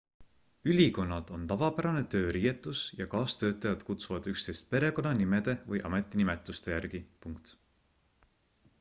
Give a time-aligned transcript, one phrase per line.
[0.71, 7.07] ülikonnad on tavapärane tööriietus ja kaastöötajad kutsuvad üksteist perekonnanimede või ametinimetuste järgi